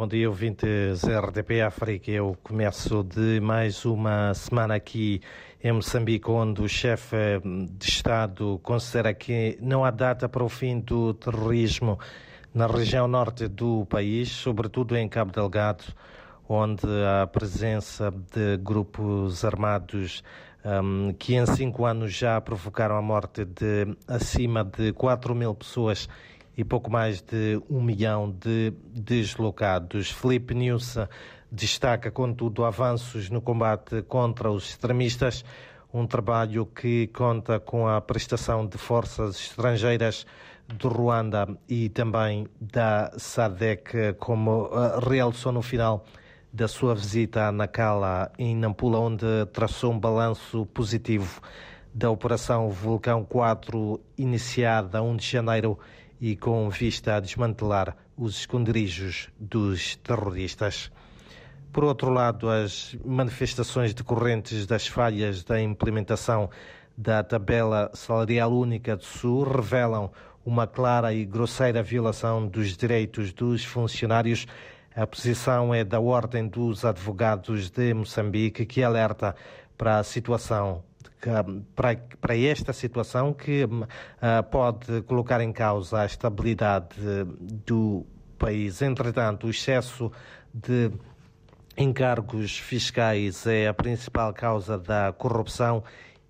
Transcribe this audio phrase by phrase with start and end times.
[0.00, 2.10] Bom dia, ouvintes RDP África.
[2.10, 5.20] Eu começo de mais uma semana aqui
[5.62, 7.14] em Moçambique, onde o chefe
[7.76, 11.98] de Estado considera que não há data para o fim do terrorismo
[12.54, 15.84] na região norte do país, sobretudo em Cabo Delgado,
[16.48, 16.86] onde
[17.20, 20.24] a presença de grupos armados
[20.64, 26.08] um, que em cinco anos já provocaram a morte de acima de 4 mil pessoas
[26.60, 30.10] e pouco mais de um milhão de deslocados.
[30.10, 30.98] Felipe News
[31.50, 35.42] destaca, contudo, avanços no combate contra os extremistas,
[35.90, 40.26] um trabalho que conta com a prestação de forças estrangeiras
[40.68, 44.68] do Ruanda e também da SADEC, como
[45.08, 46.04] realçou no final
[46.52, 51.40] da sua visita a Nacala, em Nampula, onde traçou um balanço positivo
[51.94, 55.78] da Operação Vulcão 4, iniciada a 1 de janeiro
[56.20, 60.90] e com vista a desmantelar os esconderijos dos terroristas.
[61.72, 66.50] Por outro lado, as manifestações decorrentes das falhas da implementação
[66.96, 70.10] da tabela salarial única do Sul revelam
[70.44, 74.46] uma clara e grosseira violação dos direitos dos funcionários
[74.94, 79.36] a posição é da Ordem dos Advogados de Moçambique, que alerta
[79.78, 80.82] para a situação
[81.74, 83.80] para, para esta situação que uh,
[84.50, 86.96] pode colocar em causa a estabilidade
[87.66, 88.06] do
[88.38, 88.80] país.
[88.82, 90.10] Entretanto, o excesso
[90.52, 90.90] de
[91.76, 95.84] encargos fiscais é a principal causa da corrupção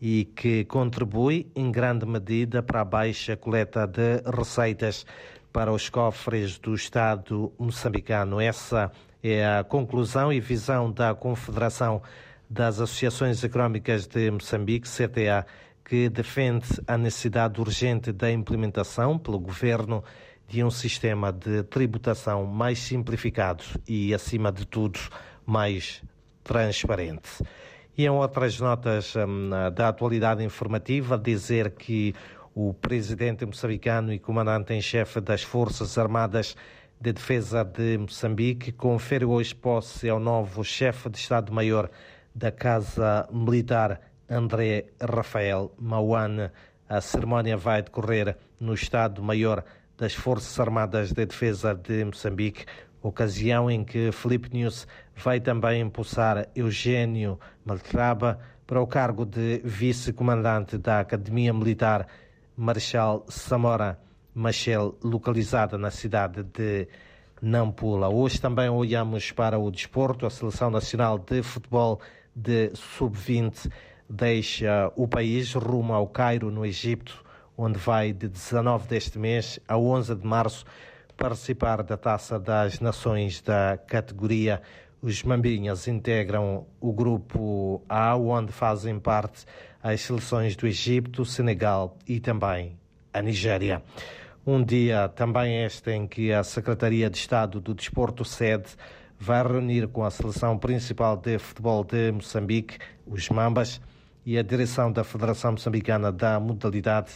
[0.00, 5.06] e que contribui em grande medida para a baixa coleta de receitas
[5.52, 8.40] para os cofres do Estado moçambicano.
[8.40, 12.02] Essa é a conclusão e visão da Confederação
[12.48, 15.46] das Associações Económicas de Moçambique, CTA,
[15.84, 20.02] que defende a necessidade urgente da implementação pelo governo
[20.48, 24.98] de um sistema de tributação mais simplificado e, acima de tudo,
[25.44, 26.02] mais
[26.42, 27.42] transparente.
[27.98, 32.14] E em outras notas hum, da atualidade informativa, dizer que
[32.54, 36.56] o presidente moçambicano e comandante em chefe das Forças Armadas
[37.00, 41.90] de Defesa de Moçambique confere hoje posse ao novo chefe de Estado-Maior
[42.36, 43.98] da Casa Militar,
[44.28, 46.50] André Rafael Mauane.
[46.86, 49.64] A cerimónia vai decorrer no Estado-Maior
[49.96, 52.66] das Forças Armadas de Defesa de Moçambique,
[53.02, 54.86] ocasião em que Felipe News
[55.16, 62.06] vai também impulsar Eugênio Maltraba para o cargo de vice-comandante da Academia Militar
[62.54, 63.98] Marechal Samora
[64.34, 66.86] Machel, localizada na cidade de
[67.40, 68.10] Nampula.
[68.10, 70.26] Hoje também olhamos para o desporto.
[70.26, 71.98] A Seleção Nacional de Futebol
[72.36, 73.72] de Sub-20
[74.08, 77.24] deixa o país rumo ao Cairo, no Egito,
[77.56, 80.66] onde vai de 19 deste mês a 11 de março
[81.16, 84.60] participar da Taça das Nações da categoria.
[85.00, 89.46] Os Mambinhas integram o grupo A, onde fazem parte
[89.82, 92.78] as seleções do Egito, Senegal e também
[93.14, 93.82] a Nigéria.
[94.46, 98.76] Um dia também este em que a Secretaria de Estado do Desporto sede
[99.18, 103.80] vai reunir com a seleção principal de futebol de Moçambique, os Mambas,
[104.26, 107.12] e a direção da Federação Moçambicana da modalidade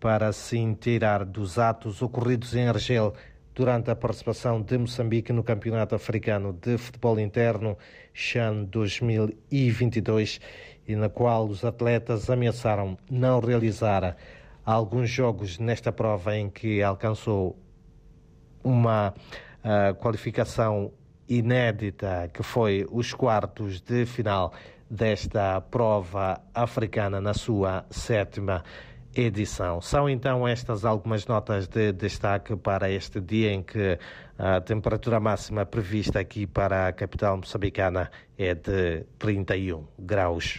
[0.00, 3.12] para se inteirar dos atos ocorridos em Argel
[3.54, 7.76] durante a participação de Moçambique no Campeonato Africano de Futebol Interno
[8.14, 10.40] CHAN 2022
[10.88, 14.16] e na qual os atletas ameaçaram não realizar
[14.64, 17.58] alguns jogos nesta prova em que alcançou
[18.64, 19.12] uma
[19.62, 20.90] uh, qualificação
[21.28, 24.52] inédita, que foi os quartos de final
[24.88, 28.62] desta prova africana na sua sétima
[29.14, 29.80] edição.
[29.80, 33.98] São então estas algumas notas de destaque para este dia em que
[34.38, 40.54] a temperatura máxima prevista aqui para a capital moçambicana é de 31 graus.